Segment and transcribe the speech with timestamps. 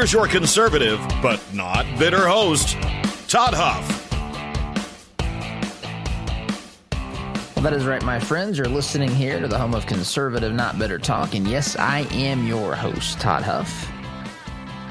[0.00, 2.72] Here's your conservative, but not bitter host,
[3.28, 4.10] Todd Huff.
[7.54, 8.56] Well, that is right, my friends.
[8.56, 11.34] You're listening here to the home of conservative, not bitter talk.
[11.34, 13.92] And yes, I am your host, Todd Huff.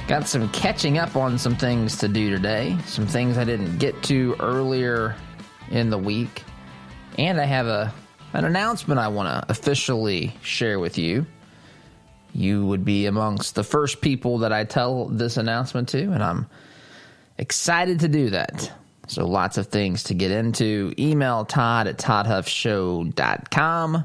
[0.07, 4.03] Got some catching up on some things to do today, some things I didn't get
[4.03, 5.15] to earlier
[5.71, 6.43] in the week.
[7.17, 7.91] And I have a
[8.33, 11.25] an announcement I want to officially share with you
[12.33, 16.47] you would be amongst the first people that I tell this announcement to, and I'm
[17.37, 18.71] excited to do that.
[19.07, 20.93] So, lots of things to get into.
[20.99, 24.03] Email Todd at ToddHuffShow.com.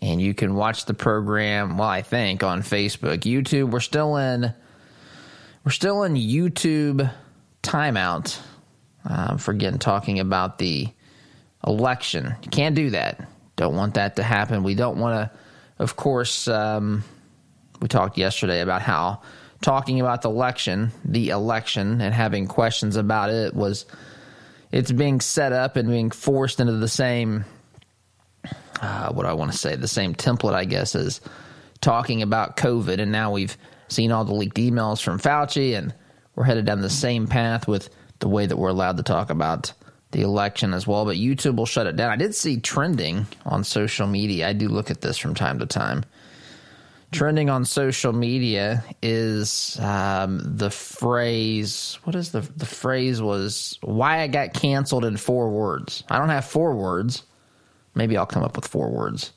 [0.00, 3.18] And you can watch the program, well, I think, on Facebook.
[3.18, 4.52] YouTube, we're still in
[5.64, 7.10] we're still in YouTube
[7.62, 8.40] timeout.
[9.04, 10.88] Um, forgetting talking about the
[11.66, 12.34] election.
[12.42, 13.28] You can't do that.
[13.56, 14.62] Don't want that to happen.
[14.62, 15.38] We don't want to
[15.82, 17.02] of course, um,
[17.80, 19.20] we talked yesterday about how
[19.60, 23.84] talking about the election, the election, and having questions about it was
[24.70, 27.44] it's being set up and being forced into the same
[28.80, 31.20] uh, what I want to say the same template, I guess, as
[31.80, 33.00] talking about COVID.
[33.00, 33.56] And now we've
[33.88, 35.92] seen all the leaked emails from Fauci, and
[36.34, 39.72] we're headed down the same path with the way that we're allowed to talk about
[40.12, 42.10] the election as well, but YouTube will shut it down.
[42.10, 44.48] I did see trending on social media.
[44.48, 46.04] I do look at this from time to time.
[47.10, 51.98] Trending on social media is um, the phrase.
[52.04, 53.20] What is the the phrase?
[53.20, 56.04] Was why I got canceled in four words.
[56.08, 57.22] I don't have four words.
[57.94, 59.32] Maybe I'll come up with four words.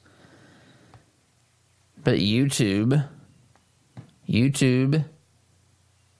[2.01, 3.05] But YouTube,
[4.29, 5.03] YouTube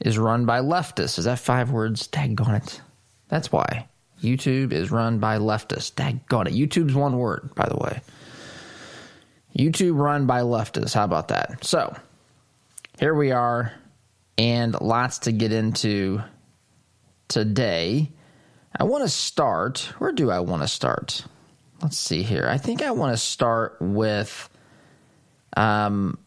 [0.01, 1.19] is run by leftists.
[1.19, 2.07] Is that five words?
[2.09, 2.81] Daggone it.
[3.29, 3.87] That's why.
[4.25, 5.93] YouTube is run by leftists.
[5.93, 6.53] Daggone it.
[6.53, 8.01] YouTube's one word, by the way.
[9.57, 10.93] YouTube run by leftists.
[10.93, 11.63] How about that?
[11.63, 11.95] So,
[12.99, 13.71] here we are,
[14.37, 16.21] and lots to get into
[17.27, 18.11] today.
[18.77, 19.79] I want to start.
[19.99, 21.23] Where do I want to start?
[21.81, 22.47] Let's see here.
[22.49, 24.49] I think I want to start with
[25.55, 26.17] um,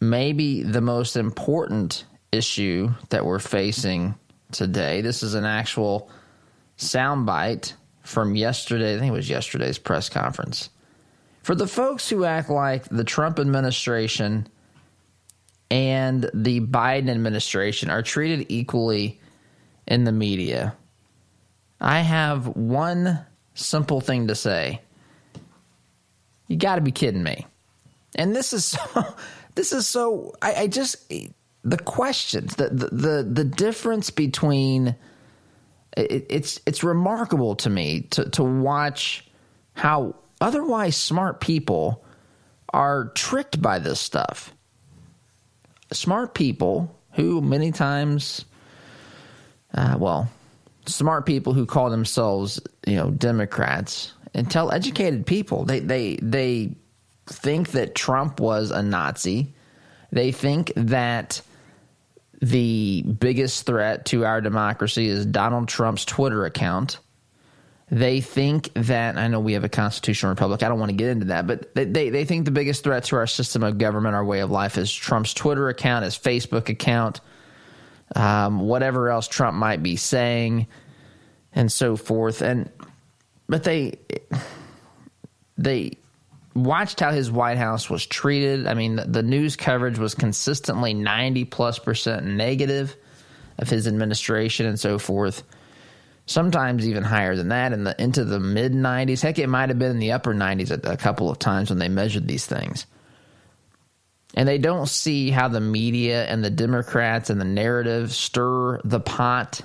[0.00, 4.14] maybe the most important issue that we're facing
[4.52, 5.00] today.
[5.00, 6.10] This is an actual
[6.78, 8.94] soundbite from yesterday.
[8.94, 10.70] I think it was yesterday's press conference.
[11.42, 14.48] For the folks who act like the Trump administration
[15.70, 19.20] and the Biden administration are treated equally
[19.86, 20.74] in the media,
[21.80, 23.24] I have one
[23.54, 24.80] simple thing to say.
[26.46, 27.46] You got to be kidding me.
[28.14, 28.64] And this is
[28.94, 29.14] so,
[29.54, 31.12] this is so I, I just
[31.64, 34.96] the questions the, the the the difference between
[35.96, 39.26] it, it's it's remarkable to me to to watch
[39.74, 42.04] how otherwise smart people
[42.72, 44.52] are tricked by this stuff.
[45.92, 48.44] Smart people who many times,
[49.74, 50.30] uh, well,
[50.86, 56.74] smart people who call themselves you know Democrats and tell educated people they they they
[57.26, 59.54] think that Trump was a Nazi.
[60.10, 61.42] They think that
[62.40, 66.98] the biggest threat to our democracy is Donald Trump's Twitter account.
[67.90, 71.08] They think that, I know we have a constitutional republic, I don't want to get
[71.08, 74.14] into that, but they, they, they think the biggest threat to our system of government,
[74.14, 77.20] our way of life, is Trump's Twitter account, his Facebook account,
[78.14, 80.66] um, whatever else Trump might be saying,
[81.54, 82.42] and so forth.
[82.42, 82.70] And,
[83.48, 83.94] but they,
[85.56, 85.92] they,
[86.64, 88.66] watched how his White House was treated.
[88.66, 92.96] I mean, the, the news coverage was consistently 90 plus percent negative
[93.58, 95.42] of his administration and so forth.
[96.26, 99.22] Sometimes even higher than that, in the into the mid 90s.
[99.22, 101.78] Heck, it might have been in the upper 90s a, a couple of times when
[101.78, 102.86] they measured these things.
[104.34, 109.00] And they don't see how the media and the Democrats and the narrative stir the
[109.00, 109.62] pot.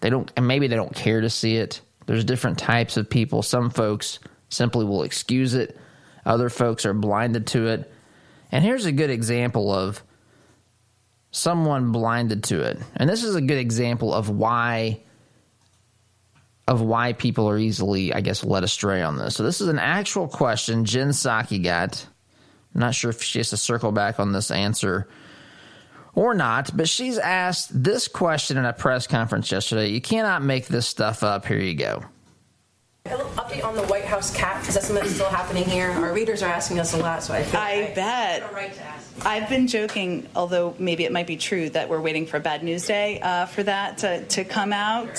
[0.00, 1.82] They don't, and maybe they don't care to see it.
[2.06, 3.42] There's different types of people.
[3.42, 4.18] Some folks
[4.48, 5.78] simply will excuse it
[6.24, 7.92] other folks are blinded to it.
[8.50, 10.02] And here's a good example of
[11.30, 12.78] someone blinded to it.
[12.96, 15.00] And this is a good example of why
[16.66, 19.36] of why people are easily, I guess, led astray on this.
[19.36, 22.06] So this is an actual question Jen Psaki got.
[22.74, 25.06] I'm not sure if she has to circle back on this answer
[26.14, 29.88] or not, but she's asked this question in a press conference yesterday.
[29.88, 31.44] You cannot make this stuff up.
[31.44, 32.04] Here you go.
[33.06, 34.66] A little update on the White House cat.
[34.66, 35.90] Is that something that's still happening here?
[35.90, 38.40] Our readers are asking us a lot, so I feel I I bet.
[38.40, 39.26] have a right to ask.
[39.26, 42.62] I've been joking, although maybe it might be true, that we're waiting for a bad
[42.64, 45.18] news day uh, for that to, to come out.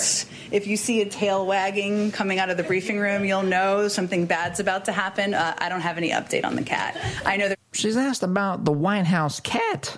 [0.50, 4.26] If you see a tail wagging coming out of the briefing room, you'll know something
[4.26, 5.32] bad's about to happen.
[5.32, 6.98] Uh, I don't have any update on the cat.
[7.24, 7.56] I know that.
[7.72, 9.96] She's asked about the White House cat.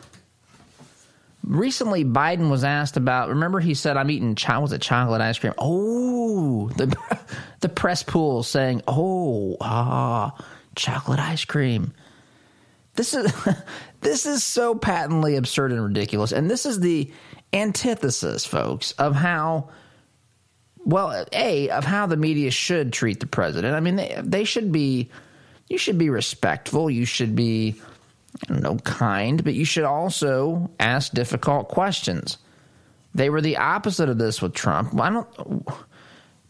[1.44, 3.28] Recently, Biden was asked about.
[3.28, 4.62] Remember, he said, "I'm eating chocolate.
[4.62, 6.94] Was it chocolate ice cream?" Oh, the
[7.60, 10.36] the press pool saying, "Oh, ah,
[10.74, 11.94] chocolate ice cream."
[12.94, 13.32] This is
[14.00, 17.12] this is so patently absurd and ridiculous, and this is the
[17.52, 19.70] antithesis, folks, of how
[20.84, 23.74] well, a of how the media should treat the president.
[23.74, 25.10] I mean, they they should be
[25.68, 26.90] you should be respectful.
[26.90, 27.80] You should be
[28.44, 32.38] I don't know kind, but you should also ask difficult questions.
[33.14, 34.98] They were the opposite of this with Trump.
[35.00, 35.66] I don't.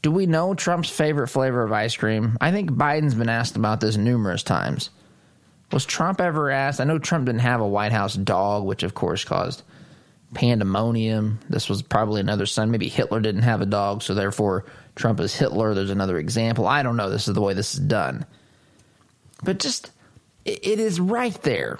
[0.02, 2.36] Do we know Trump's favorite flavor of ice cream?
[2.40, 4.90] I think Biden's been asked about this numerous times.
[5.72, 6.80] Was Trump ever asked?
[6.80, 9.62] I know Trump didn't have a White House dog, which of course caused
[10.34, 11.40] pandemonium.
[11.48, 12.70] This was probably another son.
[12.70, 14.64] Maybe Hitler didn't have a dog, so therefore
[14.94, 15.74] Trump is Hitler.
[15.74, 16.66] There's another example.
[16.66, 17.10] I don't know.
[17.10, 18.24] This is the way this is done.
[19.42, 19.90] But just,
[20.48, 21.78] it, is right there.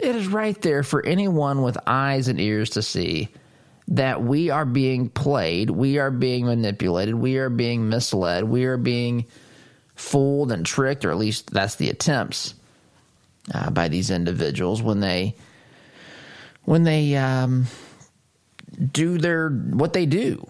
[0.00, 3.28] It is right there for anyone with eyes and ears to see
[3.88, 8.78] that we are being played, we are being manipulated, we are being misled, we are
[8.78, 9.26] being
[9.94, 12.54] fooled and tricked, or at least that's the attempts
[13.52, 15.34] uh, by these individuals when they
[16.64, 17.66] when they um,
[18.92, 20.46] do their what they do.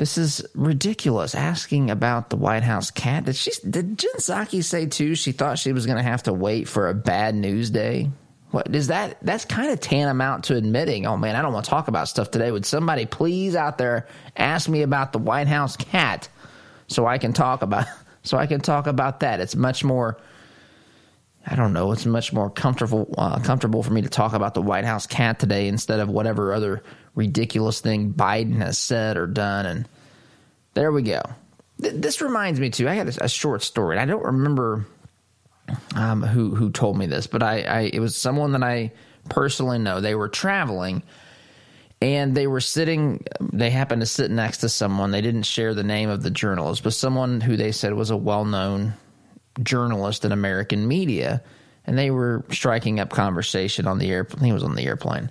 [0.00, 1.34] This is ridiculous.
[1.34, 3.26] Asking about the White House cat.
[3.26, 3.50] Did she?
[3.68, 5.14] Did Jen Psaki say too?
[5.14, 8.08] She thought she was going to have to wait for a bad news day.
[8.50, 9.18] What is that?
[9.20, 12.30] That's kind of tantamount to admitting, oh man, I don't want to talk about stuff
[12.30, 12.50] today.
[12.50, 14.08] Would somebody please out there
[14.38, 16.30] ask me about the White House cat
[16.86, 17.84] so I can talk about
[18.22, 19.40] so I can talk about that?
[19.40, 20.16] It's much more.
[21.46, 21.92] I don't know.
[21.92, 25.38] It's much more comfortable uh, comfortable for me to talk about the White House cat
[25.38, 26.82] today instead of whatever other
[27.14, 29.66] ridiculous thing Biden has said or done.
[29.66, 29.88] And
[30.74, 31.22] there we go.
[31.80, 32.88] Th- this reminds me too.
[32.88, 33.98] I had a, short story.
[33.98, 34.86] I don't remember
[35.94, 38.92] um, who who told me this, but I, I it was someone that I
[39.28, 40.00] personally know.
[40.00, 41.02] They were traveling.
[42.02, 45.10] And they were sitting, they happened to sit next to someone.
[45.10, 48.16] They didn't share the name of the journalist, but someone who they said was a
[48.16, 48.94] well known
[49.62, 51.42] journalist in American media,
[51.86, 54.44] and they were striking up conversation on the airplane.
[54.44, 55.30] He was on the airplane,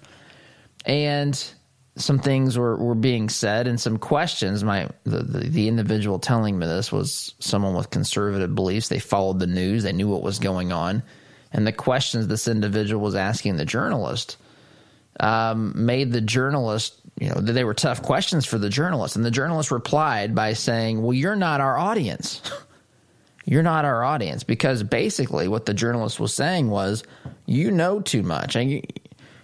[0.85, 1.53] and
[1.99, 4.63] some things were, were being said and some questions.
[4.63, 8.89] My the, the the individual telling me this was someone with conservative beliefs.
[8.89, 9.83] They followed the news.
[9.83, 11.03] They knew what was going on,
[11.51, 14.37] and the questions this individual was asking the journalist
[15.19, 16.95] um, made the journalist.
[17.19, 21.01] You know, they were tough questions for the journalist, and the journalist replied by saying,
[21.01, 22.41] "Well, you're not our audience."
[23.45, 27.03] you're not our audience because basically what the journalist was saying was
[27.47, 28.81] you know too much and you,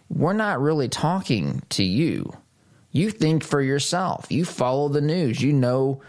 [0.10, 2.32] we're not really talking to you
[2.96, 4.28] you think for yourself.
[4.30, 5.42] You follow the news.
[5.42, 6.02] You know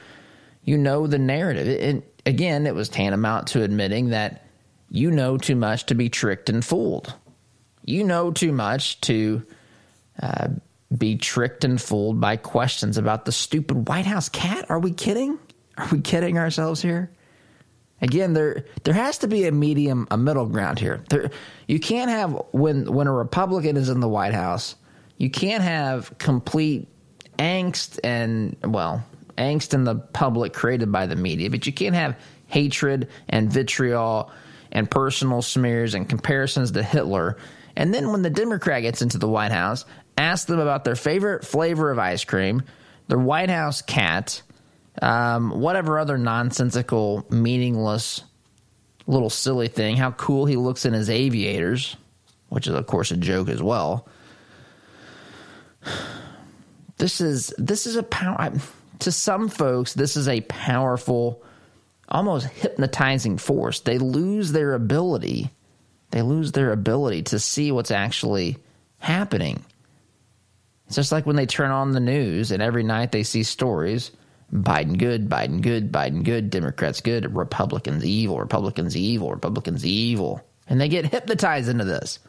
[0.62, 1.66] you know the narrative.
[1.80, 4.46] And again it was tantamount to admitting that
[4.88, 7.14] you know too much to be tricked and fooled.
[7.84, 9.44] You know too much to
[10.22, 10.48] uh,
[10.96, 14.66] be tricked and fooled by questions about the stupid white house cat.
[14.70, 15.38] Are we kidding?
[15.76, 17.10] Are we kidding ourselves here?
[18.00, 21.02] Again, there there has to be a medium, a middle ground here.
[21.08, 21.30] There,
[21.66, 24.76] you can't have when when a Republican is in the White House,
[25.18, 26.88] you can't have complete
[27.38, 29.04] angst and well,
[29.36, 34.30] angst in the public created by the media, but you can't have hatred and vitriol
[34.72, 37.36] and personal smears and comparisons to Hitler.
[37.76, 39.84] And then when the Democrat gets into the White House,
[40.16, 42.62] ask them about their favorite flavor of ice cream,
[43.08, 44.42] their White House cat,
[45.02, 48.22] um, whatever other nonsensical, meaningless,
[49.06, 51.96] little silly thing, how cool he looks in his aviators,
[52.48, 54.08] which is, of course, a joke as well.
[56.98, 58.52] This is this is a power
[59.00, 59.94] to some folks.
[59.94, 61.42] This is a powerful,
[62.08, 63.80] almost hypnotizing force.
[63.80, 65.50] They lose their ability.
[66.10, 68.56] They lose their ability to see what's actually
[68.98, 69.62] happening.
[70.86, 74.12] It's just like when they turn on the news and every night they see stories
[74.52, 80.40] Biden good, Biden good, Biden good, Democrats good, Republicans evil, Republicans evil, Republicans evil.
[80.68, 82.20] And they get hypnotized into this.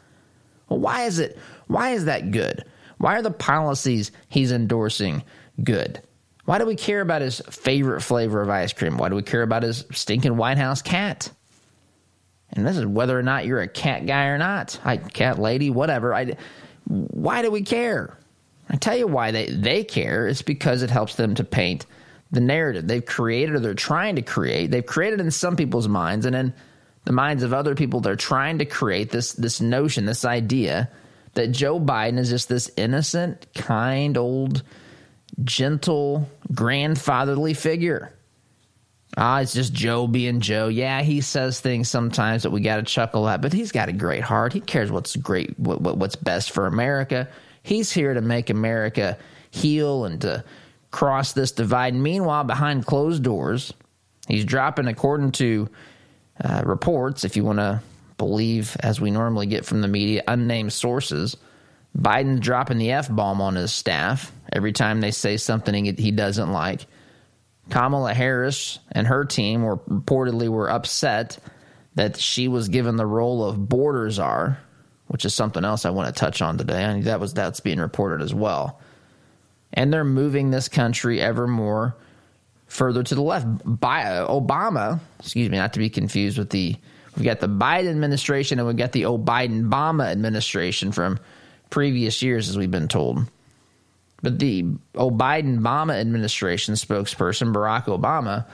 [0.68, 2.64] Well, why is it why is that good?
[2.98, 5.22] Why are the policies he's endorsing
[5.62, 6.02] good?
[6.44, 8.96] Why do we care about his favorite flavor of ice cream?
[8.96, 11.30] Why do we care about his stinking White House cat?
[12.52, 15.70] And this is whether or not you're a cat guy or not, I, cat lady,
[15.70, 16.14] whatever.
[16.14, 16.36] I,
[16.86, 18.16] Why do we care?
[18.70, 20.26] I tell you why they, they care.
[20.26, 21.86] It's because it helps them to paint
[22.30, 24.70] the narrative they've created or they're trying to create.
[24.70, 26.54] They've created in some people's minds and in
[27.04, 30.90] the minds of other people, they're trying to create this this notion, this idea
[31.38, 34.64] that Joe Biden is just this innocent, kind, old,
[35.44, 38.12] gentle, grandfatherly figure.
[39.16, 40.66] Ah, it's just Joe being Joe.
[40.66, 43.92] Yeah, he says things sometimes that we got to chuckle at, but he's got a
[43.92, 44.52] great heart.
[44.52, 47.28] He cares what's great, what, what, what's best for America.
[47.62, 49.16] He's here to make America
[49.52, 50.44] heal and to
[50.90, 51.94] cross this divide.
[51.94, 53.72] Meanwhile, behind closed doors,
[54.26, 55.68] he's dropping, according to
[56.42, 57.80] uh, reports, if you want to
[58.18, 61.36] believe, as we normally get from the media, unnamed sources,
[61.96, 66.52] Biden dropping the F bomb on his staff every time they say something he doesn't
[66.52, 66.86] like.
[67.70, 71.38] Kamala Harris and her team were reportedly were upset
[71.94, 74.58] that she was given the role of border czar,
[75.08, 76.84] which is something else I want to touch on today.
[76.84, 78.80] I mean, that was that's being reported as well
[79.72, 81.96] and they're moving this country ever more
[82.66, 83.46] further to the left.
[83.64, 86.76] By, Obama, excuse me, not to be confused with the
[87.18, 91.18] we've got the Biden administration and we've got the Biden Obama administration from
[91.68, 93.28] previous years, as we've been told.
[94.22, 94.62] But the
[94.94, 98.46] Biden Obama administration spokesperson, Barack Obama,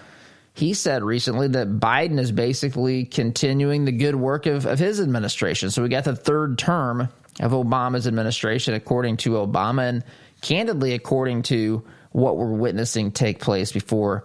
[0.54, 5.70] he said recently that Biden is basically continuing the good work of, of his administration.
[5.70, 7.08] So we got the third term
[7.40, 9.88] of Obama's administration, according to Obama.
[9.88, 10.04] And
[10.42, 14.24] candidly, according to what we're witnessing take place before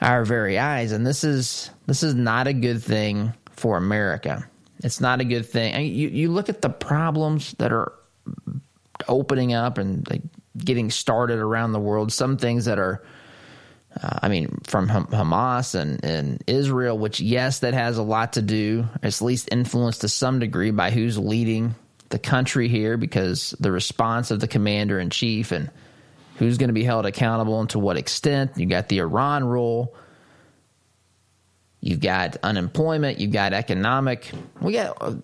[0.00, 0.92] our very eyes.
[0.92, 4.48] And this is this is not a good thing for America.
[4.82, 5.74] It's not a good thing.
[5.74, 7.92] I mean, you you look at the problems that are
[9.08, 10.22] opening up and like,
[10.56, 12.12] getting started around the world.
[12.12, 13.04] Some things that are.
[14.02, 18.42] Uh, I mean, from Hamas and, and Israel, which, yes, that has a lot to
[18.42, 21.76] do, It's at least influenced to some degree by who's leading
[22.08, 25.70] the country here because the response of the commander in chief and
[26.38, 28.52] who's going to be held accountable and to what extent.
[28.56, 29.94] You got the Iran rule.
[32.04, 33.18] Got unemployment.
[33.18, 34.30] You've got economic.
[34.60, 35.14] We got uh,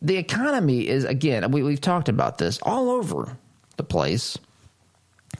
[0.00, 1.50] the economy is again.
[1.50, 3.36] We, we've talked about this all over
[3.76, 4.38] the place.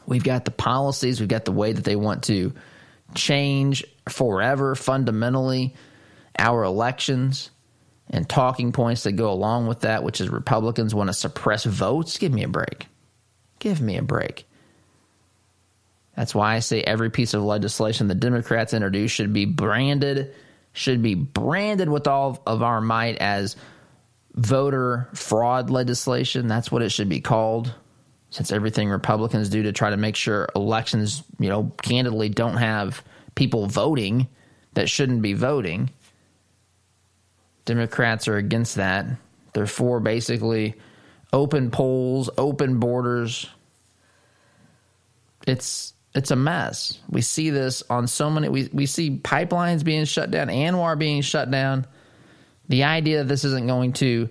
[0.06, 1.20] We've got the policies.
[1.20, 2.52] We've got the way that they want to
[3.14, 5.74] change forever, fundamentally,
[6.36, 7.50] our elections
[8.10, 12.18] and talking points that go along with that, which is Republicans want to suppress votes.
[12.18, 12.86] Give me a break.
[13.60, 14.46] Give me a break.
[16.16, 20.34] That's why I say every piece of legislation the Democrats introduce should be branded,
[20.78, 23.56] should be branded with all of our might as
[24.34, 26.46] voter fraud legislation.
[26.46, 27.74] That's what it should be called.
[28.30, 33.02] Since everything Republicans do to try to make sure elections, you know, candidly don't have
[33.34, 34.28] people voting
[34.74, 35.90] that shouldn't be voting
[37.68, 39.04] Democrats are against that.
[39.52, 40.74] They're for basically
[41.34, 43.46] open polls, open borders.
[45.46, 46.98] It's it's a mess.
[47.08, 51.22] We see this on so many we, we see pipelines being shut down, ANWR being
[51.22, 51.86] shut down.
[52.68, 54.28] The idea that this isn't going to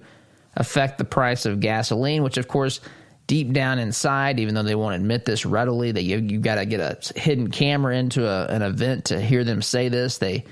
[0.55, 2.81] affect the price of gasoline, which of course
[3.25, 6.65] deep down inside, even though they won't admit this readily, that you you got to
[6.65, 10.17] get a hidden camera into a, an event to hear them say this.
[10.17, 10.43] They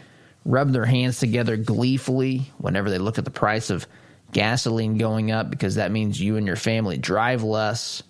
[0.46, 3.86] rub their hands together gleefully whenever they look at the price of
[4.32, 8.04] gasoline going up because that means you and your family drive less.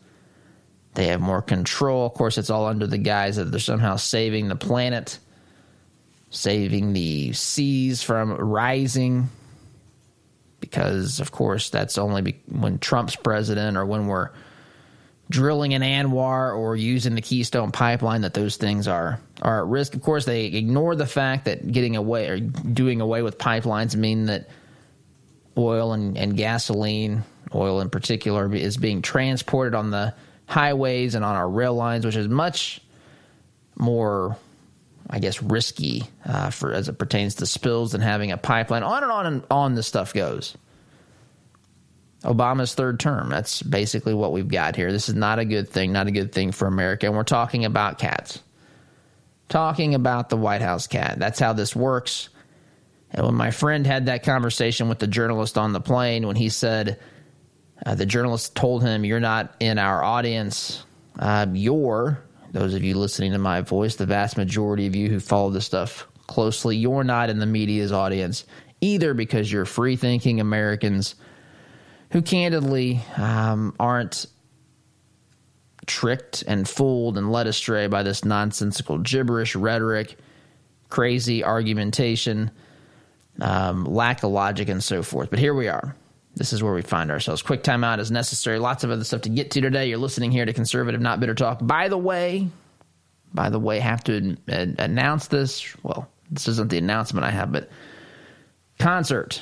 [0.96, 2.06] They have more control.
[2.06, 5.20] Of course, it's all under the guise that they're somehow saving the planet,
[6.30, 9.30] saving the seas from rising.
[10.62, 14.32] Because, of course, that's only when Trump's president or when we're
[15.30, 19.96] drilling in ANWR or using the Keystone pipeline that those things are are at risk.
[19.96, 24.28] Of course, they ignore the fact that getting away or doing away with pipelines mean
[24.28, 24.50] that
[25.58, 27.24] oil and, and gasoline,
[27.54, 30.14] oil in particular, is being transported on the
[30.48, 32.82] highways and on our rail lines, which is much
[33.78, 34.38] more,
[35.10, 38.84] I guess, risky uh, for as it pertains to spills than having a pipeline.
[38.84, 40.56] On and on and on, this stuff goes.
[42.24, 43.30] Obama's third term.
[43.30, 44.92] That's basically what we've got here.
[44.92, 47.06] This is not a good thing, not a good thing for America.
[47.06, 48.42] And we're talking about cats.
[49.48, 51.20] Talking about the White House cat.
[51.20, 52.30] That's how this works.
[53.12, 56.50] And when my friend had that conversation with the journalist on the plane, when he
[56.50, 57.00] said,
[57.86, 60.84] uh, the journalist told him, You're not in our audience.
[61.17, 62.20] Uh, you're,
[62.51, 65.65] those of you listening to my voice, the vast majority of you who follow this
[65.65, 68.46] stuff closely, you're not in the media's audience
[68.82, 71.15] either because you're free thinking Americans
[72.12, 74.25] who candidly um, aren't
[75.86, 80.17] tricked and fooled and led astray by this nonsensical gibberish rhetoric,
[80.89, 82.51] crazy argumentation,
[83.41, 85.29] um, lack of logic, and so forth.
[85.29, 85.96] But here we are.
[86.36, 87.42] This is where we find ourselves.
[87.42, 88.60] Quick timeout is necessary.
[88.60, 89.88] Lots of other stuff to get to today.
[89.88, 91.60] You're listening here to Conservative Not Bitter Talk.
[91.62, 92.48] By the way,
[93.34, 95.75] by the way, have to announce this.
[95.84, 97.70] Well, this isn't the announcement I have, but
[98.80, 99.42] concert.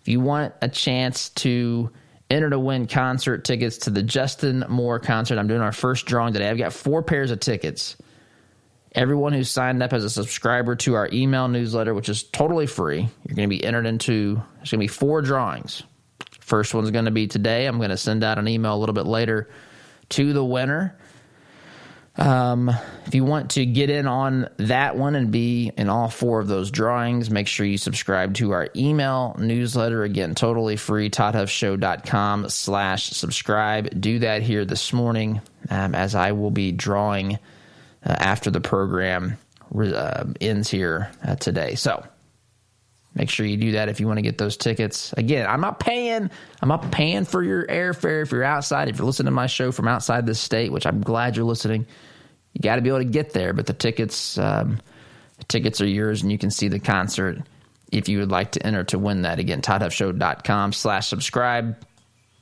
[0.00, 1.90] If you want a chance to
[2.30, 6.32] enter to win concert tickets to the Justin Moore concert, I'm doing our first drawing
[6.32, 6.48] today.
[6.48, 7.96] I've got four pairs of tickets.
[8.94, 13.08] Everyone who signed up as a subscriber to our email newsletter, which is totally free,
[13.26, 15.82] you're going to be entered into, there's going to be four drawings.
[16.40, 17.66] First one's going to be today.
[17.66, 19.50] I'm going to send out an email a little bit later
[20.10, 20.96] to the winner.
[22.16, 22.70] Um,
[23.06, 26.46] if you want to get in on that one and be in all four of
[26.46, 30.04] those drawings, make sure you subscribe to our email newsletter.
[30.04, 34.00] Again, totally free, toddhuffshow.com slash subscribe.
[34.00, 37.40] Do that here this morning um, as I will be drawing
[38.04, 39.36] after the program
[39.76, 41.74] uh, ends here uh, today.
[41.74, 42.04] So
[43.14, 45.12] make sure you do that if you want to get those tickets.
[45.14, 46.30] Again, I'm not paying.
[46.60, 48.88] I'm not paying for your airfare if you're outside.
[48.88, 51.86] If you're listening to my show from outside this state, which I'm glad you're listening,
[52.52, 53.52] you got to be able to get there.
[53.52, 54.80] But the tickets, um,
[55.38, 57.38] the tickets are yours, and you can see the concert
[57.90, 59.38] if you would like to enter to win that.
[59.38, 61.76] Again, toddhuffshow.com slash subscribe.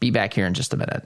[0.01, 1.05] Be back here in just a minute.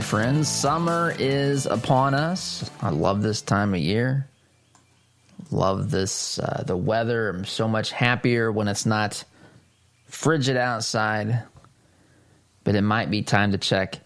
[0.00, 0.48] My friends.
[0.48, 2.70] Summer is upon us.
[2.80, 4.26] I love this time of year.
[5.50, 7.28] Love this, uh, the weather.
[7.28, 9.22] I'm so much happier when it's not
[10.06, 11.42] frigid outside.
[12.64, 14.00] But it might be time to check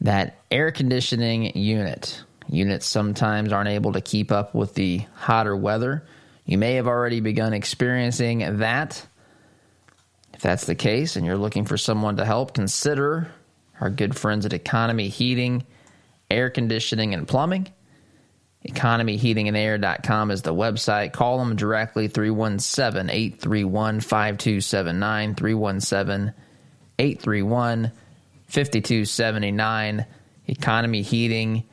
[0.00, 2.24] that air conditioning unit.
[2.48, 6.02] Units sometimes aren't able to keep up with the hotter weather.
[6.46, 9.06] You may have already begun experiencing that.
[10.32, 13.30] If that's the case and you're looking for someone to help, consider
[13.80, 15.64] our good friends at Economy Heating,
[16.30, 17.66] Air Conditioning, and Plumbing.
[18.68, 21.14] EconomyHeatingandAir.com is the website.
[21.14, 25.34] Call them directly 317 831 5279.
[25.34, 26.34] 317
[26.98, 27.92] 831
[28.48, 30.06] 5279.
[30.46, 31.64] Economy Heating,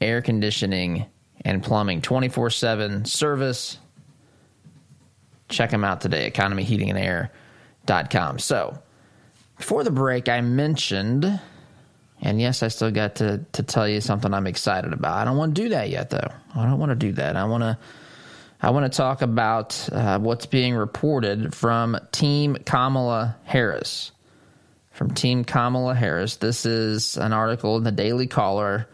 [0.00, 1.06] Air Conditioning,
[1.44, 3.78] and Plumbing 24 7 service.
[5.48, 8.38] Check them out today, economyheatingandair.com.
[8.38, 8.78] So,
[9.58, 11.40] before the break, I mentioned
[12.22, 15.18] and yes, I still got to to tell you something I'm excited about.
[15.18, 16.32] I don't want to do that yet, though.
[16.54, 17.36] I don't want to do that.
[17.36, 17.76] I want to
[18.60, 24.12] I want to talk about uh, what's being reported from Team Kamala Harris.
[24.92, 28.88] From Team Kamala Harris, this is an article in the Daily Caller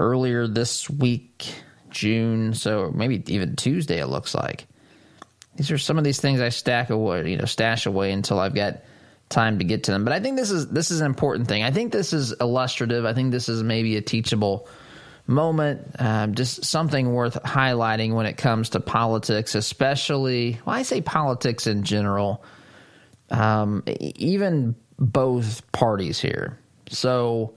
[0.00, 1.52] earlier this week,
[1.90, 3.98] June, so maybe even Tuesday.
[3.98, 4.66] It looks like
[5.56, 8.54] these are some of these things I stack away, you know, stash away until I've
[8.54, 8.80] got
[9.28, 10.04] time to get to them.
[10.04, 11.62] But I think this is this is an important thing.
[11.62, 13.04] I think this is illustrative.
[13.04, 14.68] I think this is maybe a teachable
[15.26, 20.60] moment, um, just something worth highlighting when it comes to politics, especially.
[20.64, 22.44] Well, I say politics in general,
[23.30, 26.58] um, even both parties here.
[26.88, 27.54] So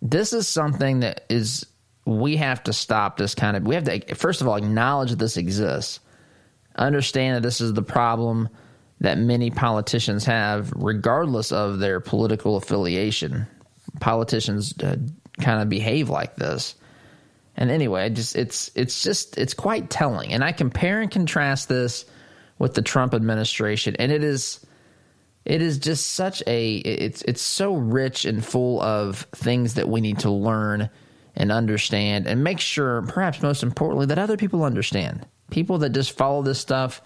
[0.00, 1.66] this is something that is
[2.06, 3.64] we have to stop this kind of.
[3.66, 6.00] We have to first of all acknowledge that this exists,
[6.76, 8.48] understand that this is the problem
[9.00, 13.46] that many politicians have, regardless of their political affiliation.
[14.00, 14.96] Politicians uh,
[15.40, 16.74] kind of behave like this.
[17.56, 20.32] And anyway, just it's it's just it's quite telling.
[20.32, 22.04] And I compare and contrast this
[22.58, 24.64] with the Trump administration, and it is
[25.44, 30.00] it is just such a it's it's so rich and full of things that we
[30.00, 30.90] need to learn
[31.36, 36.12] and understand and make sure perhaps most importantly that other people understand people that just
[36.12, 37.00] follow this stuff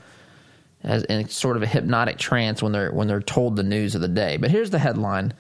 [0.85, 4.01] as in sort of a hypnotic trance when they're when they're told the news of
[4.01, 4.37] the day.
[4.37, 5.35] But here's the headline.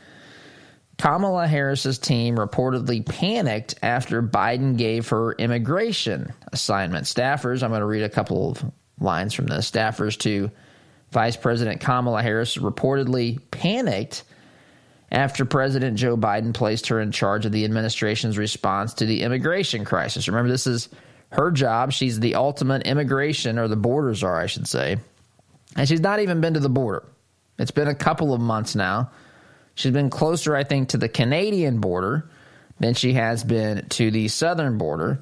[0.96, 7.06] Kamala Harris's team reportedly panicked after Biden gave her immigration assignment.
[7.06, 8.64] Staffers, I'm going to read a couple of
[9.00, 9.70] lines from this.
[9.70, 10.50] Staffers to
[11.10, 14.22] Vice President Kamala Harris reportedly panicked
[15.10, 19.84] after President Joe Biden placed her in charge of the administration's response to the immigration
[19.84, 20.28] crisis.
[20.28, 20.88] Remember, this is
[21.30, 21.92] her job.
[21.92, 24.98] She's the ultimate immigration, or the border czar, I should say,
[25.76, 27.04] and she's not even been to the border.
[27.58, 29.10] It's been a couple of months now.
[29.74, 32.28] She's been closer, I think, to the Canadian border
[32.80, 35.20] than she has been to the southern border.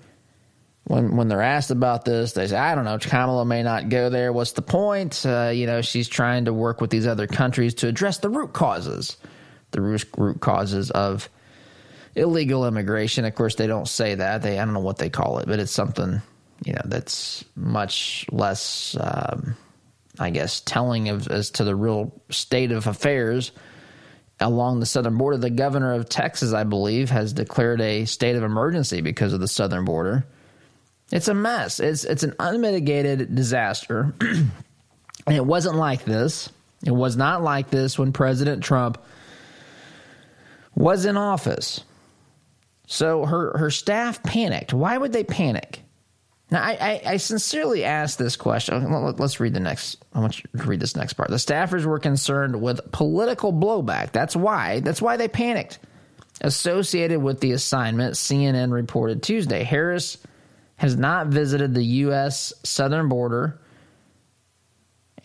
[0.84, 2.98] When when they're asked about this, they say, "I don't know.
[2.98, 4.32] Kamala may not go there.
[4.32, 5.24] What's the point?
[5.24, 8.52] Uh, you know, she's trying to work with these other countries to address the root
[8.52, 9.16] causes,
[9.70, 11.28] the root, causes of
[12.16, 13.24] illegal immigration.
[13.24, 14.42] Of course, they don't say that.
[14.42, 16.20] They I don't know what they call it, but it's something
[16.64, 19.56] you know that's much less." Um,
[20.22, 23.52] I guess, telling of, as to the real state of affairs
[24.40, 25.36] along the southern border.
[25.36, 29.48] The governor of Texas, I believe, has declared a state of emergency because of the
[29.48, 30.26] southern border.
[31.10, 31.80] It's a mess.
[31.80, 34.14] It's it's an unmitigated disaster.
[34.20, 34.50] and
[35.26, 36.48] it wasn't like this.
[36.84, 38.98] It was not like this when President Trump
[40.74, 41.84] was in office.
[42.86, 44.72] So her her staff panicked.
[44.72, 45.81] Why would they panic?
[46.52, 48.92] Now, I, I, I, sincerely ask this question.
[49.16, 50.04] Let's read the next.
[50.12, 51.30] I want you to read this next part.
[51.30, 54.12] The staffers were concerned with political blowback.
[54.12, 54.80] That's why.
[54.80, 55.78] That's why they panicked.
[56.42, 60.18] Associated with the assignment, CNN reported Tuesday Harris
[60.76, 62.52] has not visited the U.S.
[62.64, 63.58] southern border.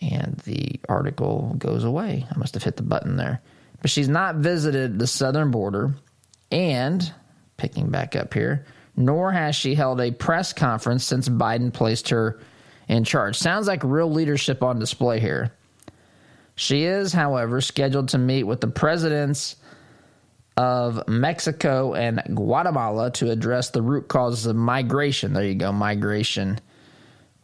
[0.00, 2.24] And the article goes away.
[2.30, 3.42] I must have hit the button there.
[3.82, 5.92] But she's not visited the southern border.
[6.50, 7.12] And,
[7.58, 8.64] picking back up here,
[8.98, 12.40] nor has she held a press conference since Biden placed her
[12.88, 13.36] in charge.
[13.36, 15.52] Sounds like real leadership on display here.
[16.56, 19.56] She is, however, scheduled to meet with the presidents
[20.56, 25.32] of Mexico and Guatemala to address the root causes of migration.
[25.32, 26.58] There you go, migration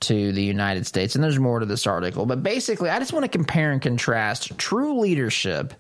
[0.01, 1.15] to the United States.
[1.15, 2.27] And there's more to this article.
[2.27, 5.73] But basically, I just want to compare and contrast true leadership,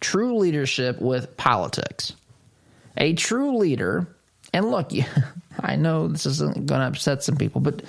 [0.00, 2.14] true leadership with politics.
[2.96, 4.08] A true leader
[4.52, 4.90] and look,
[5.60, 7.82] I know this isn't going to upset some people, but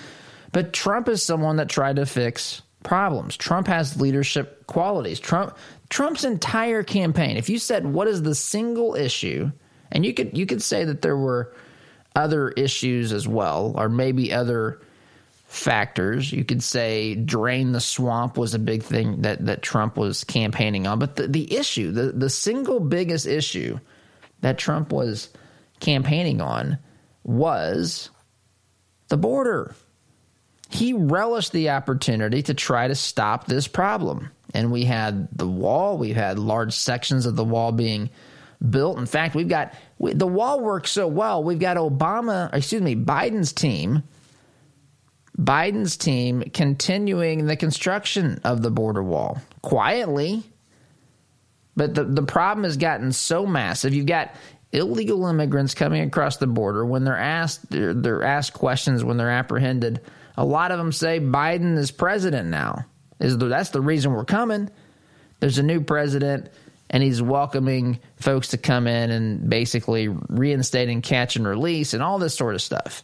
[0.52, 3.36] but Trump is someone that tried to fix problems.
[3.36, 5.20] Trump has leadership qualities.
[5.20, 5.58] Trump
[5.90, 7.38] Trump's entire campaign.
[7.38, 9.52] If you said what is the single issue,
[9.92, 11.54] and you could you could say that there were
[12.16, 14.82] other issues as well, or maybe other
[15.54, 16.32] factors.
[16.32, 20.88] You could say drain the swamp was a big thing that that Trump was campaigning
[20.88, 21.00] on.
[21.00, 23.80] But the, the issue, the, the single biggest issue
[24.42, 25.30] that Trump was
[25.84, 26.80] campaigning on
[27.24, 28.10] was
[29.10, 29.76] the border.
[30.70, 34.32] He relished the opportunity to try to stop this problem.
[34.56, 38.10] And we had the wall, we've had large sections of the wall being
[38.68, 38.98] built.
[38.98, 41.44] In fact, we've got we, the wall works so well.
[41.44, 44.04] We've got Obama, excuse me, Biden's team,
[45.38, 50.44] Biden's team continuing the construction of the border wall quietly.
[51.76, 53.96] But the, the problem has gotten so massive.
[53.96, 54.36] You've got
[54.74, 59.30] illegal immigrants coming across the border when they're asked they're, they're asked questions when they're
[59.30, 60.02] apprehended
[60.36, 62.86] a lot of them say biden is president now
[63.24, 64.70] is the, that's the reason we're coming.
[65.40, 66.50] There's a new president
[66.90, 72.20] and he's welcoming folks to come in and basically reinstating catch and release and all
[72.20, 73.04] this sort of stuff.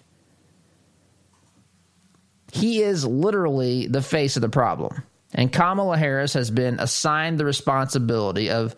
[2.52, 5.04] He is literally the face of the problem.
[5.34, 8.76] And kamala harris has been assigned the responsibility of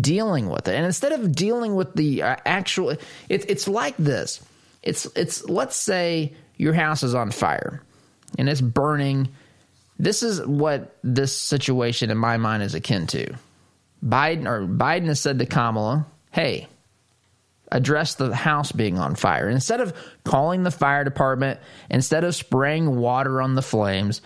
[0.00, 0.74] dealing with it.
[0.74, 4.44] And instead of dealing with the uh, actual, it, it's like this.
[4.82, 7.82] It's it's let's say your house is on fire
[8.38, 9.28] and it's burning.
[9.98, 13.34] This is what this situation in my mind is akin to.
[14.04, 16.68] Biden or Biden has said to Kamala, "Hey,
[17.72, 19.48] address the house being on fire.
[19.48, 19.92] Instead of
[20.24, 21.58] calling the fire department,
[21.90, 24.20] instead of spraying water on the flames,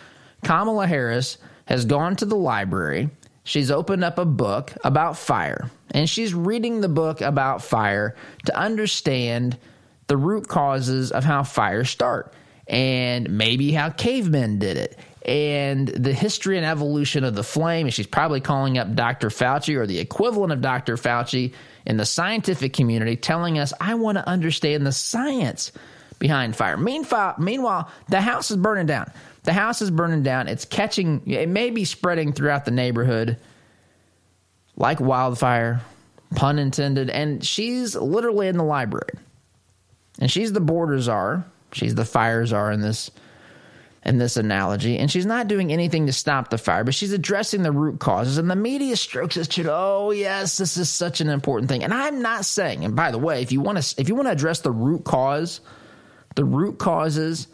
[0.44, 3.11] Kamala Harris has gone to the library
[3.51, 8.15] she's opened up a book about fire and she's reading the book about fire
[8.47, 9.59] to understand
[10.07, 12.33] the root causes of how fires start
[12.69, 17.87] and maybe how cavemen did it and the history and evolution of the flame.
[17.87, 19.29] And she's probably calling up Dr.
[19.31, 20.97] Fauci or the equivalent of Dr.
[20.97, 21.53] Fauci
[21.85, 25.73] in the scientific community telling us, I want to understand the science
[26.21, 26.77] behind fire.
[26.77, 29.11] Meanwhile, meanwhile, the house is burning down.
[29.42, 30.48] The house is burning down.
[30.48, 33.38] It's catching, it may be spreading throughout the neighborhood
[34.76, 35.81] like wildfire,
[36.35, 37.11] pun intended.
[37.11, 39.12] And she's literally in the library.
[40.18, 41.44] And she's the border czar.
[41.72, 43.11] She's the fire czar in this
[44.03, 47.62] in this analogy, and she's not doing anything to stop the fire, but she's addressing
[47.62, 48.38] the root causes.
[48.38, 51.85] And the media strokes us to, oh yes, this is such an important thing.
[51.85, 54.26] And I'm not saying, and by the way, if you want to if you want
[54.26, 55.61] to address the root cause,
[56.35, 57.46] the root causes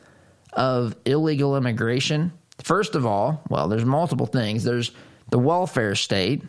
[0.57, 2.33] of illegal immigration?
[2.63, 4.65] First of all, well, there's multiple things.
[4.65, 4.91] There's
[5.31, 6.43] the welfare state.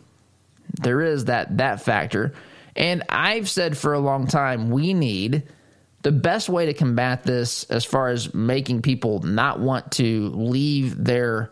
[0.82, 2.34] There is that that factor.
[2.76, 5.44] And I've said for a long time we need
[6.04, 11.04] the best way to combat this as far as making people not want to leave
[11.04, 11.52] their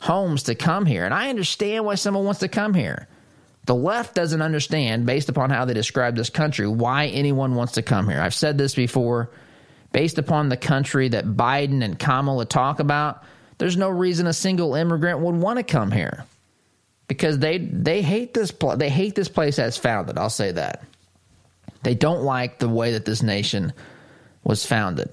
[0.00, 1.04] homes to come here.
[1.04, 3.06] And I understand why someone wants to come here.
[3.66, 7.82] The left doesn't understand, based upon how they describe this country, why anyone wants to
[7.82, 8.20] come here.
[8.20, 9.30] I've said this before
[9.92, 13.22] based upon the country that Biden and Kamala talk about,
[13.58, 16.24] there's no reason a single immigrant would want to come here
[17.06, 20.18] because they they hate this pl- they hate this place as founded.
[20.18, 20.82] I'll say that
[21.82, 23.72] they don't like the way that this nation
[24.44, 25.10] was founded.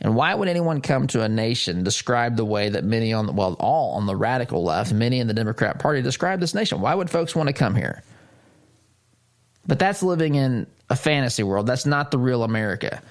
[0.00, 3.32] And why would anyone come to a nation describe the way that many on the,
[3.32, 6.80] well, all on the radical left, many in the Democrat Party describe this nation?
[6.80, 8.02] Why would folks want to come here?
[9.66, 11.66] But that's living in a fantasy world.
[11.66, 13.02] That's not the real America.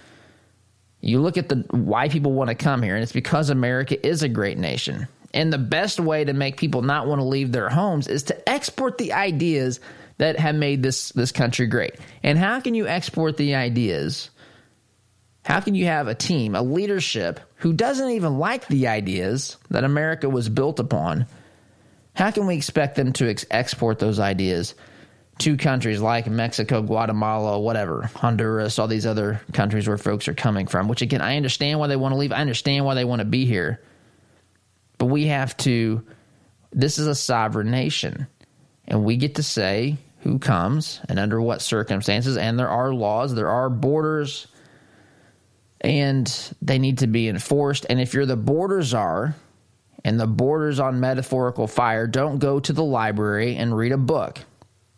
[1.05, 4.23] You look at the why people want to come here, and it's because America is
[4.23, 5.07] a great nation.
[5.35, 8.49] And the best way to make people not want to leave their homes is to
[8.49, 9.79] export the ideas
[10.17, 11.95] that have made this this country great.
[12.23, 14.31] And how can you export the ideas?
[15.43, 19.83] How can you have a team, a leadership who doesn't even like the ideas that
[19.83, 21.27] America was built upon?
[22.15, 24.73] How can we expect them to ex- export those ideas
[25.39, 30.67] to countries like Mexico, Guatemala, whatever, Honduras, all these other countries where folks are coming
[30.67, 30.87] from?
[30.87, 32.31] Which again, I understand why they want to leave.
[32.31, 33.81] I understand why they want to be here.
[34.97, 36.03] But we have to,
[36.71, 38.27] this is a sovereign nation,
[38.87, 42.37] and we get to say who comes and under what circumstances.
[42.37, 44.47] And there are laws, there are borders
[45.81, 47.85] and they need to be enforced.
[47.89, 49.35] And if you're the borders czar
[50.03, 54.39] and the border's on metaphorical fire, don't go to the library and read a book.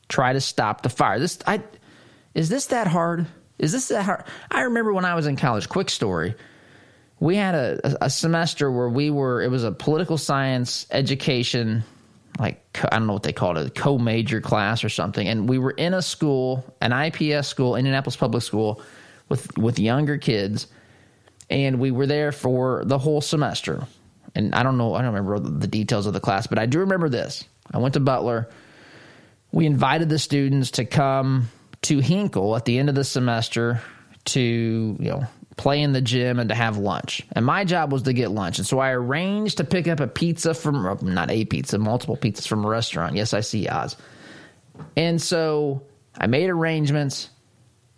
[0.10, 1.20] Try to stop the fire.
[1.20, 1.62] This I
[2.34, 3.28] is this that hard?
[3.60, 4.24] Is this that hard?
[4.52, 5.70] I remember when I was in college.
[5.70, 6.36] Quick story.
[7.20, 9.42] We had a, a semester where we were.
[9.42, 11.84] It was a political science education,
[12.40, 15.28] like I don't know what they called it, co-major class or something.
[15.28, 18.82] And we were in a school, an IPS school, Indianapolis Public School,
[19.30, 20.68] with with younger kids
[21.50, 23.88] and we were there for the whole semester.
[24.36, 26.80] And I don't know, I don't remember the details of the class, but I do
[26.80, 27.44] remember this.
[27.72, 28.50] I went to Butler.
[29.58, 31.50] We invited the students to come
[31.82, 33.82] to Hinkle at the end of the semester
[34.26, 37.26] to, you know, play in the gym and to have lunch.
[37.32, 38.60] And my job was to get lunch.
[38.60, 42.48] And so I arranged to pick up a pizza from, not a pizza, multiple pizzas
[42.48, 43.16] from a restaurant.
[43.16, 43.98] Yes, I see Oz.
[44.96, 45.82] And so
[46.16, 47.32] I made arrangements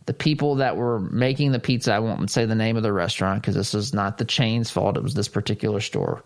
[0.05, 3.41] the people that were making the pizza, I won't say the name of the restaurant
[3.41, 4.95] because this is not the chain's fault.
[4.95, 6.23] It was this particular store.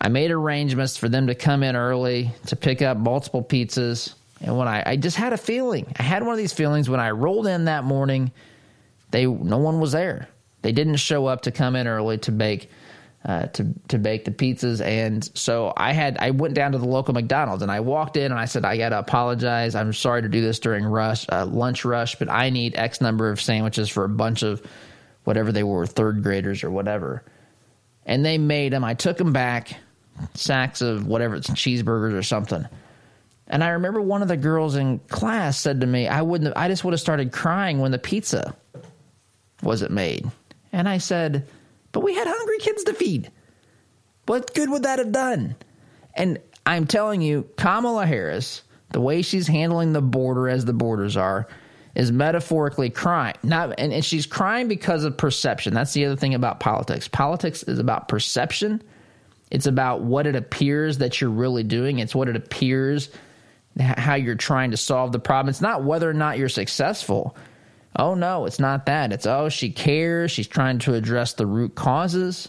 [0.00, 4.14] I made arrangements for them to come in early to pick up multiple pizzas.
[4.40, 7.00] And when I, I just had a feeling, I had one of these feelings when
[7.00, 8.32] I rolled in that morning,
[9.10, 10.28] they no one was there.
[10.62, 12.70] They didn't show up to come in early to bake
[13.24, 14.80] uh, to to bake the pizzas.
[14.80, 18.24] And so I had I went down to the local McDonald's and I walked in
[18.24, 19.74] and I said I got to apologize.
[19.74, 23.30] I'm sorry to do this during rush uh, lunch rush, but I need X number
[23.30, 24.62] of sandwiches for a bunch of
[25.24, 27.24] whatever they were, third graders or whatever.
[28.04, 28.84] And they made them.
[28.84, 29.74] I took them back,
[30.34, 32.66] sacks of whatever it's cheeseburgers or something.
[33.46, 36.56] And I remember one of the girls in class said to me, "I wouldn't.
[36.56, 38.54] I just would have started crying when the pizza
[39.62, 40.26] wasn't made."
[40.72, 41.46] And I said
[41.94, 43.30] but we had hungry kids to feed.
[44.26, 45.54] What good would that have done?
[46.14, 51.08] And I'm telling you, Kamala Harris, the way she's handling the border as the border
[51.08, 51.46] czar,
[51.94, 53.36] is metaphorically crying.
[53.44, 55.72] Not and, and she's crying because of perception.
[55.72, 57.06] That's the other thing about politics.
[57.06, 58.82] Politics is about perception.
[59.54, 62.00] It's about what it appears that you're really doing.
[62.00, 63.08] It's what it appears
[63.78, 65.48] how you're trying to solve the problem.
[65.48, 67.36] It's not whether or not you're successful.
[67.94, 69.12] Oh, no, it's not that.
[69.12, 70.32] It's, oh, she cares.
[70.32, 72.48] She's trying to address the root causes.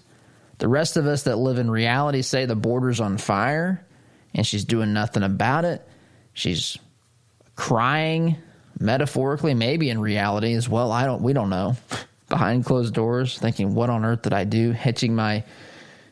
[0.58, 3.86] The rest of us that live in reality say the border's on fire
[4.34, 5.88] and she's doing nothing about it.
[6.34, 6.76] She's
[7.56, 8.38] crying
[8.80, 10.92] metaphorically, maybe in reality as well.
[10.92, 11.78] I don't, we don't know.
[12.30, 14.72] Behind closed doors, thinking, what on earth did I do?
[14.72, 15.44] Hitching my,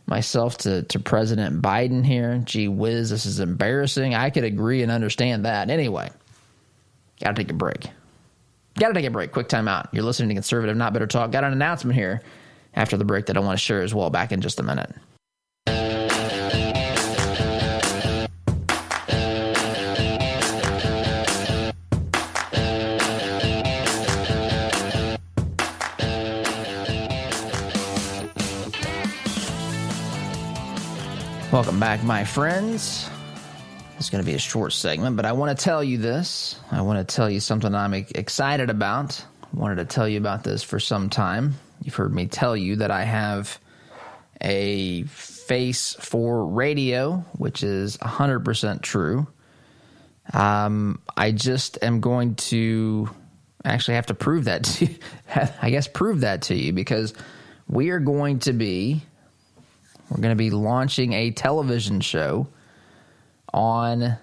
[0.06, 2.42] myself to, to President Biden here.
[2.44, 4.16] Gee whiz, this is embarrassing.
[4.16, 5.70] I could agree and understand that.
[5.70, 6.10] Anyway,
[7.22, 7.88] got to take a break.
[8.80, 9.32] Got to take a break.
[9.32, 9.89] Quick time out.
[9.92, 11.32] You're listening to Conservative Not Better Talk.
[11.32, 12.22] Got an announcement here
[12.74, 14.10] after the break that I want to share as well.
[14.10, 14.94] Back in just a minute.
[31.54, 33.08] Welcome back, my friends.
[34.00, 36.60] It's going to be a short segment, but I want to tell you this.
[36.72, 39.24] I want to tell you something I'm excited about.
[39.44, 41.54] I wanted to tell you about this for some time.
[41.84, 43.60] You've heard me tell you that I have
[44.42, 49.28] a face for radio, which is 100% true.
[50.34, 53.12] Um, I just am going to
[53.63, 54.96] actually have to prove that to you.
[55.62, 57.13] I guess prove that to you because
[57.68, 59.04] we are going to be
[60.13, 62.47] we're going to be launching a television show
[63.52, 64.17] on uh,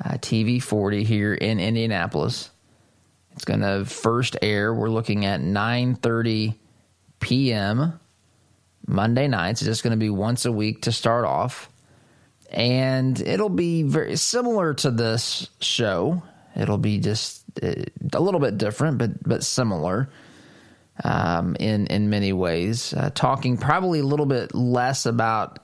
[0.00, 2.50] TV 40 here in Indianapolis.
[3.34, 4.74] It's going to first air.
[4.74, 6.56] We're looking at 9:30
[7.20, 8.00] p.m.
[8.84, 9.62] Monday nights.
[9.62, 11.70] It's just going to be once a week to start off,
[12.50, 16.20] and it'll be very similar to this show.
[16.56, 17.74] It'll be just uh,
[18.12, 20.08] a little bit different, but but similar.
[21.04, 25.58] Um, in in many ways, uh, talking probably a little bit less about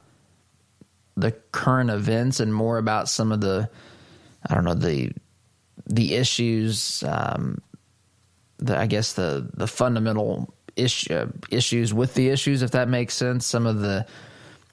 [1.16, 3.68] the current events and more about some of the
[4.49, 5.12] I don't know the
[5.87, 7.03] the issues.
[7.07, 7.61] Um,
[8.59, 13.14] the, I guess the the fundamental issue, uh, issues with the issues, if that makes
[13.14, 13.47] sense.
[13.47, 14.07] Some of the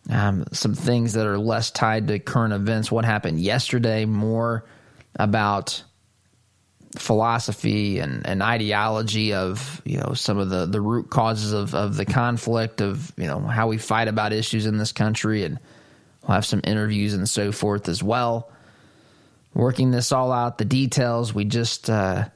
[0.10, 2.92] um, some things that are less tied to current events.
[2.92, 4.06] What happened yesterday?
[4.06, 4.66] More
[5.16, 5.84] about
[6.96, 11.96] philosophy and, and ideology of you know some of the, the root causes of, of
[11.96, 15.60] the conflict of you know how we fight about issues in this country and
[16.24, 18.52] we'll have some interviews and so forth as well.
[19.54, 22.28] Working this all out the details we just uh,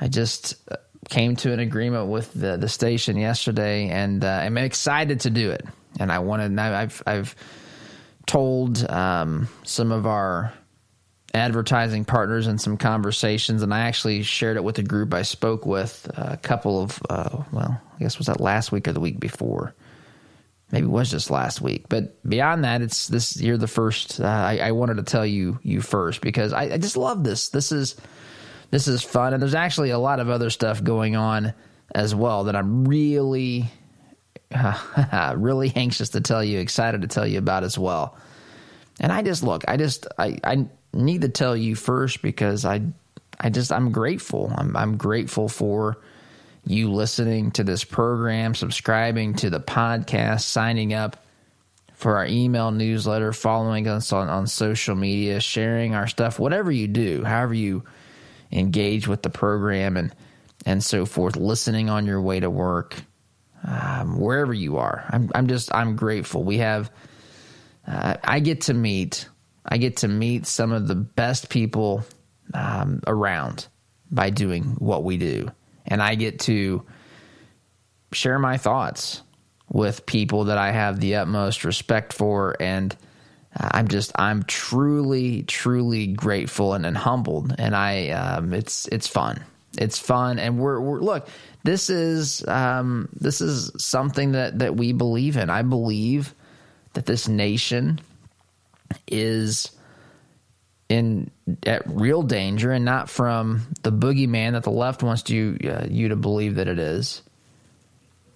[0.00, 0.76] I just uh,
[1.10, 5.50] came to an agreement with the, the station yesterday and uh, I'm excited to do
[5.50, 5.66] it.
[5.98, 7.34] And I wanted I've I've
[8.26, 10.52] told um, some of our
[11.34, 15.66] advertising partners and some conversations, and I actually shared it with a group I spoke
[15.66, 19.20] with a couple of, uh, well, I guess was that last week or the week
[19.20, 19.74] before.
[20.70, 23.40] Maybe it was just last week, but beyond that, it's this.
[23.40, 24.20] You're the first.
[24.20, 27.48] Uh, I, I, wanted to tell you you first because I, I just love this.
[27.48, 27.96] This is
[28.70, 31.54] this is fun, and there's actually a lot of other stuff going on
[31.94, 33.70] as well that I'm really,
[34.54, 38.18] uh, really anxious to tell you, excited to tell you about as well.
[39.00, 42.82] And I just look, I just I I need to tell you first because I
[43.40, 44.52] I just I'm grateful.
[44.56, 45.98] I'm I'm grateful for
[46.66, 51.24] you listening to this program, subscribing to the podcast, signing up
[51.94, 56.86] for our email newsletter, following us on, on social media, sharing our stuff, whatever you
[56.86, 57.84] do, however you
[58.52, 60.14] engage with the program and
[60.66, 62.96] and so forth, listening on your way to work,
[63.64, 65.04] um, wherever you are.
[65.10, 66.44] I'm I'm just I'm grateful.
[66.44, 66.90] We have
[67.86, 69.28] uh, I get to meet
[69.68, 72.04] I get to meet some of the best people
[72.54, 73.66] um, around
[74.10, 75.50] by doing what we do.
[75.86, 76.84] And I get to
[78.12, 79.22] share my thoughts
[79.70, 82.56] with people that I have the utmost respect for.
[82.58, 82.96] And
[83.54, 87.54] I'm just, I'm truly, truly grateful and, and humbled.
[87.58, 89.44] And I, um, it's, it's fun.
[89.76, 90.38] It's fun.
[90.38, 91.28] And we're, we're look,
[91.64, 95.50] this is, um, this is something that, that we believe in.
[95.50, 96.34] I believe
[96.94, 98.00] that this nation
[99.06, 99.70] is
[100.88, 101.30] in
[101.64, 106.08] at real danger and not from the boogeyman that the left wants you uh, you
[106.08, 107.22] to believe that it is.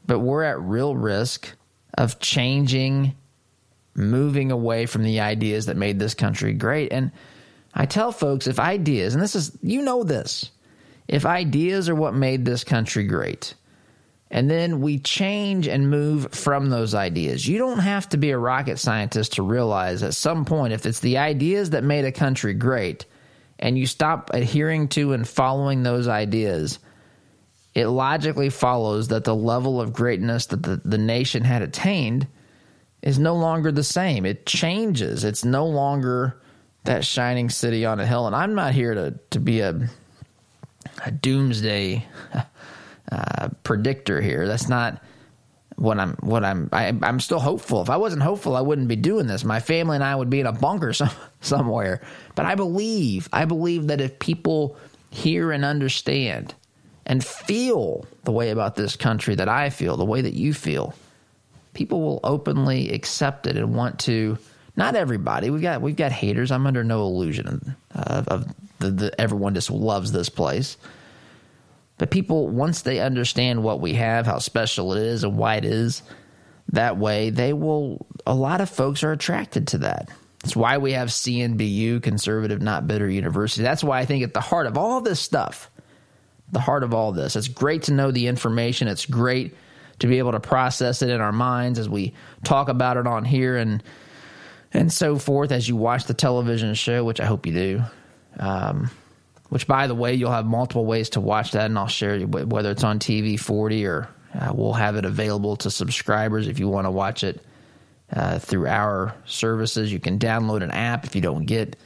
[0.06, 1.48] But we're at real risk
[1.96, 3.14] of changing
[3.94, 6.92] moving away from the ideas that made this country great.
[6.92, 7.12] And
[7.74, 10.50] i tell folks if ideas and this is you know this
[11.08, 13.54] if ideas are what made this country great
[14.32, 17.46] and then we change and move from those ideas.
[17.46, 21.00] You don't have to be a rocket scientist to realize at some point if it's
[21.00, 23.04] the ideas that made a country great
[23.58, 26.78] and you stop adhering to and following those ideas,
[27.74, 32.26] it logically follows that the level of greatness that the, the nation had attained
[33.02, 34.24] is no longer the same.
[34.24, 35.24] It changes.
[35.24, 36.40] It's no longer
[36.84, 38.26] that shining city on a hill.
[38.26, 39.88] And I'm not here to, to be a,
[41.04, 42.06] a doomsday
[43.12, 44.46] uh, predictor here.
[44.48, 45.02] That's not
[45.76, 46.14] what I'm.
[46.20, 46.68] What I'm.
[46.72, 47.82] I, am i am still hopeful.
[47.82, 49.44] If I wasn't hopeful, I wouldn't be doing this.
[49.44, 52.00] My family and I would be in a bunker some, somewhere.
[52.34, 53.28] But I believe.
[53.32, 54.76] I believe that if people
[55.10, 56.54] hear and understand
[57.04, 60.94] and feel the way about this country that I feel, the way that you feel,
[61.74, 64.38] people will openly accept it and want to.
[64.74, 65.50] Not everybody.
[65.50, 66.50] We've got we've got haters.
[66.50, 70.78] I'm under no illusion of, of the, the, everyone just loves this place.
[72.02, 75.64] But people, once they understand what we have, how special it is, and why it
[75.64, 76.02] is
[76.72, 80.10] that way, they will, a lot of folks are attracted to that.
[80.42, 83.62] That's why we have CNBU, Conservative Not Bitter University.
[83.62, 85.70] That's why I think at the heart of all this stuff,
[86.50, 88.88] the heart of all this, it's great to know the information.
[88.88, 89.54] It's great
[90.00, 93.24] to be able to process it in our minds as we talk about it on
[93.24, 93.80] here and
[94.72, 97.82] and so forth as you watch the television show, which I hope you do.
[98.40, 98.90] Um,
[99.52, 102.70] which by the way, you'll have multiple ways to watch that, and I'll share whether
[102.70, 106.86] it's on TV 40 or uh, we'll have it available to subscribers if you want
[106.86, 107.44] to watch it
[108.14, 109.92] uh, through our services.
[109.92, 111.76] You can download an app if you don't get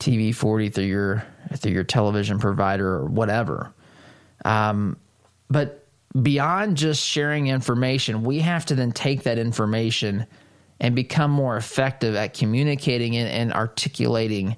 [0.00, 1.24] TV 40 through your
[1.54, 3.72] through your television provider or whatever.
[4.44, 4.96] Um,
[5.48, 5.86] but
[6.20, 10.26] beyond just sharing information, we have to then take that information
[10.80, 14.56] and become more effective at communicating and, and articulating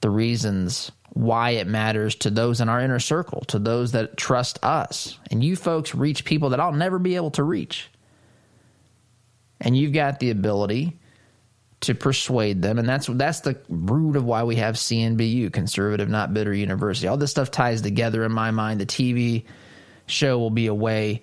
[0.00, 4.58] the reasons why it matters to those in our inner circle, to those that trust
[4.64, 5.18] us.
[5.30, 7.90] And you folks reach people that I'll never be able to reach.
[9.60, 10.98] And you've got the ability
[11.80, 16.32] to persuade them, and that's that's the root of why we have CNBU, Conservative Not
[16.32, 17.08] Bitter University.
[17.08, 18.80] All this stuff ties together in my mind.
[18.80, 19.44] The TV
[20.06, 21.22] show will be a way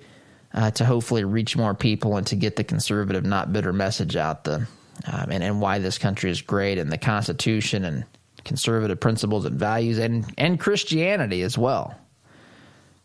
[0.53, 4.43] uh, to hopefully reach more people and to get the conservative, not bitter message out
[4.43, 4.67] the
[5.05, 8.03] um, and, and why this country is great and the Constitution and
[8.49, 11.95] conservative principles and values and, and Christianity as well.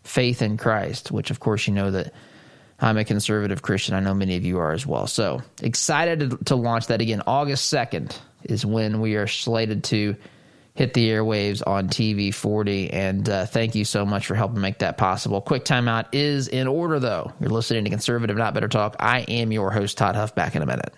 [0.02, 2.12] Faith in Christ, which of course you know that
[2.80, 3.94] I'm a conservative Christian.
[3.94, 5.06] I know many of you are as well.
[5.06, 7.22] So excited to, launch that again.
[7.26, 10.16] August 2nd is when we are slated to
[10.74, 12.90] hit the airwaves on TV 40.
[12.90, 15.40] And uh, thank you so much for helping make that possible.
[15.40, 17.32] Quick timeout is in order, though.
[17.38, 18.96] You're listening to Conservative Not Bitter Talk.
[18.98, 20.34] I am your host, Todd Huff.
[20.34, 20.92] Back in a minute.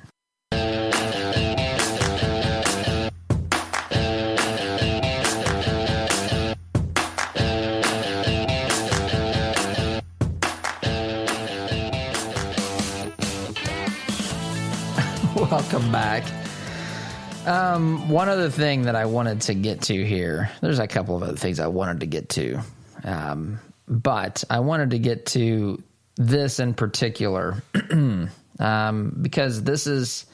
[17.46, 21.22] Um, one other thing that I wanted to get to here, there's a couple of
[21.22, 22.60] other things I wanted to get to,
[23.04, 25.80] um, but I wanted to get to
[26.16, 27.62] this in particular
[28.58, 30.26] um, because this is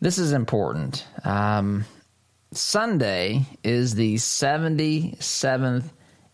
[0.00, 1.06] this is important.
[1.24, 1.84] Um,
[2.52, 5.84] Sunday is the 77th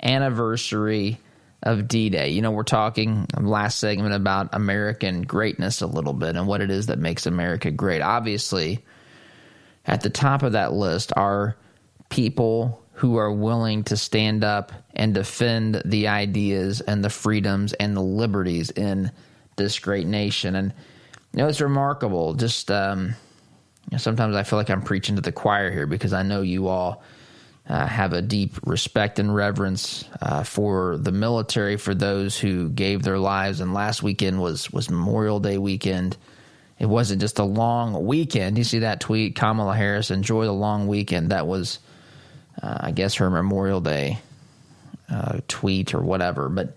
[0.03, 1.19] anniversary
[1.63, 2.31] of D Day.
[2.31, 6.71] You know, we're talking last segment about American greatness a little bit and what it
[6.71, 8.01] is that makes America great.
[8.01, 8.83] Obviously,
[9.87, 11.57] at the top of that list are
[12.09, 17.97] people who are willing to stand up and defend the ideas and the freedoms and
[17.97, 19.11] the liberties in
[19.57, 20.55] this great nation.
[20.55, 20.73] And
[21.33, 22.35] you know, it's remarkable.
[22.35, 23.15] Just um,
[23.97, 27.03] sometimes I feel like I'm preaching to the choir here because I know you all
[27.69, 33.03] uh, have a deep respect and reverence uh, for the military, for those who gave
[33.03, 33.61] their lives.
[33.61, 36.17] And last weekend was was Memorial Day weekend
[36.79, 38.59] it wasn't just a long weekend.
[38.59, 41.31] You see that tweet, Kamala Harris, enjoy the long weekend.
[41.31, 41.79] That was,
[42.63, 44.19] uh, I guess, her Memorial Day
[45.09, 46.49] uh, tweet or whatever.
[46.49, 46.77] But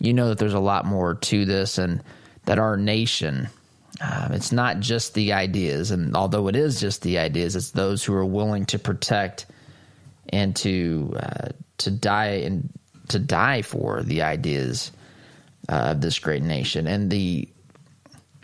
[0.00, 2.02] you know that there's a lot more to this, and
[2.46, 3.48] that our nation,
[4.00, 8.02] uh, it's not just the ideas, and although it is just the ideas, it's those
[8.02, 9.46] who are willing to protect
[10.30, 12.70] and to uh, to die and
[13.08, 14.90] to die for the ideas
[15.68, 17.48] uh, of this great nation, and the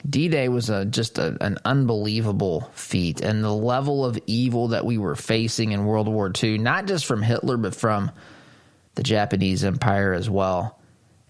[0.08, 3.20] D Day was a, just a, an unbelievable feat.
[3.20, 7.06] And the level of evil that we were facing in World War II, not just
[7.06, 8.10] from Hitler, but from
[8.94, 10.78] the Japanese Empire as well.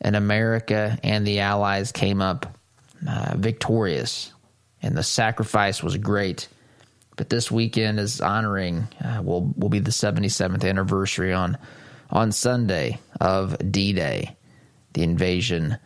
[0.00, 2.56] And America and the Allies came up
[3.08, 4.32] uh, victorious,
[4.82, 6.48] and the sacrifice was great.
[7.16, 11.58] But this weekend is honoring uh, will will be the 77th anniversary on
[12.08, 14.36] on Sunday of D Day,
[14.94, 15.76] the invasion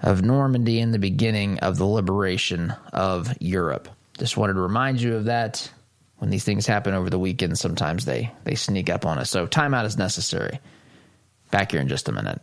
[0.00, 3.88] of Normandy and the beginning of the liberation of Europe.
[4.18, 5.70] Just wanted to remind you of that.
[6.18, 9.30] When these things happen over the weekend, sometimes they, they sneak up on us.
[9.30, 10.58] So, timeout is necessary.
[11.52, 12.40] Back here in just a minute.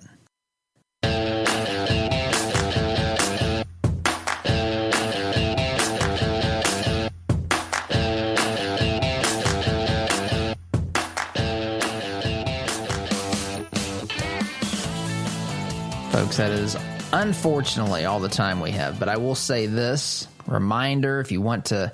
[16.11, 16.77] Folks, that is
[17.21, 18.99] unfortunately all the time we have.
[18.99, 21.93] But I will say this reminder if you want to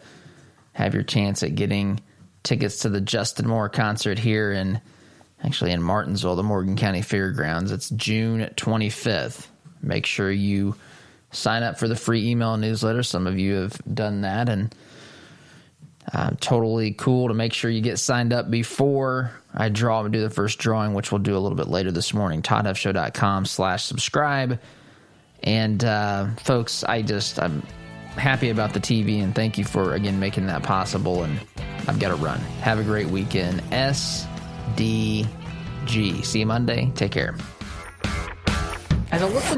[0.74, 2.00] have your chance at getting
[2.44, 4.82] tickets to the Justin Moore concert here in
[5.44, 9.48] actually in Martinsville, the Morgan County Fairgrounds, it's June 25th.
[9.82, 10.76] Make sure you
[11.32, 13.04] sign up for the free email newsletter.
[13.04, 14.74] Some of you have done that and
[16.14, 20.22] uh, totally cool to make sure you get signed up before I draw and do
[20.22, 22.42] the first drawing, which we'll do a little bit later this morning.
[22.42, 24.60] ToddHuffShow.com slash subscribe.
[25.44, 27.62] And uh, folks, I just I'm
[28.16, 31.24] happy about the TV and thank you for again making that possible.
[31.24, 31.40] And
[31.88, 32.40] I've got to run.
[32.62, 33.62] Have a great weekend.
[33.72, 35.26] SDG.
[36.26, 36.92] See you Monday.
[36.96, 37.36] Take care.
[39.12, 39.42] As listen